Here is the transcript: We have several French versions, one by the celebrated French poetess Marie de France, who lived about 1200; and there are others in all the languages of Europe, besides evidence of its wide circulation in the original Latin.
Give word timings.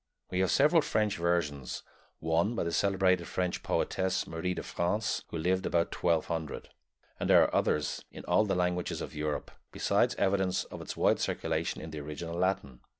We 0.31 0.39
have 0.39 0.49
several 0.49 0.81
French 0.81 1.17
versions, 1.17 1.83
one 2.17 2.55
by 2.55 2.63
the 2.63 2.71
celebrated 2.71 3.27
French 3.27 3.61
poetess 3.61 4.25
Marie 4.25 4.55
de 4.55 4.63
France, 4.63 5.23
who 5.27 5.37
lived 5.37 5.67
about 5.67 5.93
1200; 5.93 6.69
and 7.19 7.29
there 7.29 7.43
are 7.43 7.53
others 7.55 8.03
in 8.09 8.25
all 8.25 8.43
the 8.43 8.55
languages 8.55 8.99
of 9.01 9.13
Europe, 9.13 9.51
besides 9.71 10.15
evidence 10.15 10.63
of 10.63 10.81
its 10.81 10.97
wide 10.97 11.19
circulation 11.19 11.81
in 11.81 11.91
the 11.91 11.99
original 11.99 12.33
Latin. 12.39 12.79